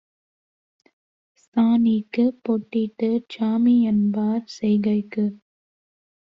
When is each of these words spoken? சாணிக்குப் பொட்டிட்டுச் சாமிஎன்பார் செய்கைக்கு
சாணிக்குப் 1.43 2.39
பொட்டிட்டுச் 2.43 3.29
சாமிஎன்பார் 3.35 4.43
செய்கைக்கு 4.57 5.25